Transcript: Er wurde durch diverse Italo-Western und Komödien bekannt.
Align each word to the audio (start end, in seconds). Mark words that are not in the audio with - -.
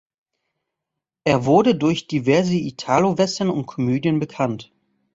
Er 1.25 1.45
wurde 1.45 1.75
durch 1.75 2.07
diverse 2.07 2.55
Italo-Western 2.55 3.51
und 3.51 3.67
Komödien 3.67 4.17
bekannt. 4.19 4.73